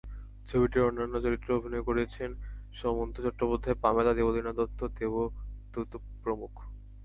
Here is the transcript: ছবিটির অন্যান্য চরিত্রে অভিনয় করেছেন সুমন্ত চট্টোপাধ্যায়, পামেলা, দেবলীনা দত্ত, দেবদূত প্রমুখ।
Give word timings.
ছবিটির 0.47 0.87
অন্যান্য 0.87 1.15
চরিত্রে 1.25 1.51
অভিনয় 1.53 1.83
করেছেন 1.89 2.29
সুমন্ত 2.73 3.15
চট্টোপাধ্যায়, 3.25 3.79
পামেলা, 3.83 4.11
দেবলীনা 4.15 4.51
দত্ত, 4.53 4.79
দেবদূত 4.97 5.91
প্রমুখ। 6.23 6.53